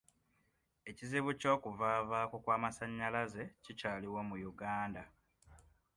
Ekizibu 0.89 1.31
ky'okuvaavaako 1.39 2.35
kw'amasannyalaze 2.43 3.43
kikyaliwo 3.63 4.19
mu 4.29 4.35
Uganda. 4.51 5.03